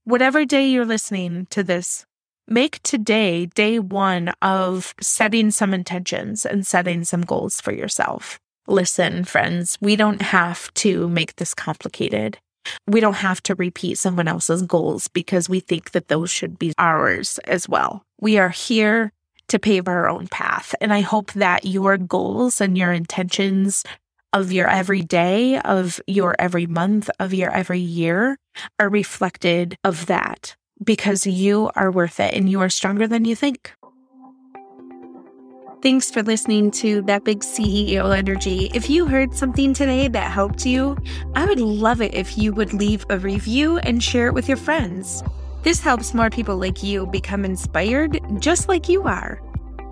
whatever 0.05 0.45
day 0.45 0.69
you're 0.69 0.87
listening 0.87 1.47
to 1.51 1.63
this, 1.63 2.07
make 2.53 2.83
today 2.83 3.47
day 3.47 3.79
one 3.79 4.29
of 4.43 4.95
setting 5.01 5.51
some 5.51 5.73
intentions 5.73 6.45
and 6.45 6.67
setting 6.67 7.03
some 7.03 7.23
goals 7.23 7.61
for 7.61 7.73
yourself. 7.73 8.39
Listen, 8.69 9.25
friends, 9.25 9.79
we 9.81 9.97
don't 9.97 10.23
have 10.23 10.73
to 10.75 11.09
make 11.09 11.37
this 11.37 11.55
complicated. 11.55 12.39
We 12.87 13.01
don't 13.01 13.15
have 13.15 13.43
to 13.45 13.55
repeat 13.55 13.99
someone 13.99 14.29
else's 14.29 14.63
goals 14.63 15.09
because 15.09 15.49
we 15.49 15.61
think 15.61 15.93
that 15.93 16.09
those 16.09 16.31
should 16.31 16.59
be 16.59 16.73
ours 16.79 17.39
as 17.45 17.69
well. 17.69 18.05
We 18.21 18.39
are 18.39 18.51
here 18.51 19.13
to 19.49 19.59
pave 19.59 19.89
our 19.89 20.09
own 20.09 20.29
path. 20.29 20.75
And 20.81 20.93
I 20.93 21.01
hope 21.01 21.33
that 21.33 21.65
your 21.65 21.99
goals 21.99 22.61
and 22.61 22.79
your 22.79 22.93
intentions 22.93 23.83
of 24.33 24.53
your 24.53 24.69
every 24.69 25.03
day, 25.03 25.59
of 25.59 26.01
your 26.07 26.37
every 26.39 26.67
month, 26.67 27.11
of 27.19 27.35
your 27.35 27.51
every 27.51 27.81
year 27.81 28.39
are 28.79 28.89
reflected 28.89 29.77
of 29.83 30.07
that 30.07 30.55
because 30.85 31.27
you 31.27 31.71
are 31.75 31.91
worth 31.91 32.21
it 32.21 32.35
and 32.35 32.49
you 32.49 32.61
are 32.61 32.69
stronger 32.69 33.07
than 33.07 33.25
you 33.25 33.37
think. 33.37 33.73
Thanks 35.83 36.13
for 36.13 36.23
listening 36.23 36.71
to 36.73 37.03
That 37.03 37.25
Big 37.25 37.41
CEO 37.41 38.17
Energy. 38.17 38.71
If 38.73 38.89
you 38.89 39.07
heard 39.07 39.35
something 39.35 39.75
today 39.75 40.07
that 40.07 40.31
helped 40.31 40.65
you, 40.65 40.97
I 41.35 41.45
would 41.45 41.59
love 41.59 42.01
it 42.01 42.15
if 42.15 42.39
you 42.39 42.53
would 42.53 42.73
leave 42.73 43.05
a 43.11 43.19
review 43.19 43.79
and 43.79 44.01
share 44.01 44.29
it 44.29 44.35
with 44.35 44.47
your 44.47 44.57
friends. 44.57 45.25
This 45.65 45.81
helps 45.81 46.15
more 46.15 46.31
people 46.31 46.57
like 46.57 46.85
you 46.85 47.07
become 47.07 47.45
inspired 47.45 48.21
just 48.39 48.69
like 48.69 48.89
you 48.89 49.03
are. 49.03 49.41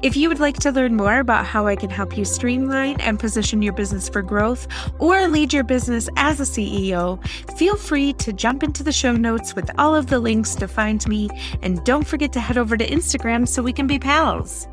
If 0.02 0.16
you 0.16 0.30
would 0.30 0.40
like 0.40 0.56
to 0.60 0.70
learn 0.70 0.96
more 0.96 1.18
about 1.18 1.44
how 1.44 1.66
I 1.66 1.76
can 1.76 1.90
help 1.90 2.16
you 2.16 2.24
streamline 2.24 2.98
and 3.02 3.18
position 3.18 3.60
your 3.60 3.74
business 3.74 4.08
for 4.08 4.22
growth 4.22 4.66
or 4.98 5.28
lead 5.28 5.52
your 5.52 5.62
business 5.62 6.08
as 6.16 6.40
a 6.40 6.44
CEO, 6.44 7.22
feel 7.58 7.76
free 7.76 8.14
to 8.14 8.32
jump 8.32 8.62
into 8.62 8.82
the 8.82 8.92
show 8.92 9.12
notes 9.12 9.54
with 9.54 9.70
all 9.78 9.94
of 9.94 10.06
the 10.06 10.18
links 10.18 10.54
to 10.54 10.66
find 10.66 11.06
me. 11.06 11.28
And 11.60 11.84
don't 11.84 12.06
forget 12.06 12.32
to 12.32 12.40
head 12.40 12.56
over 12.56 12.78
to 12.78 12.88
Instagram 12.88 13.46
so 13.46 13.62
we 13.62 13.74
can 13.74 13.86
be 13.86 13.98
pals. 13.98 14.66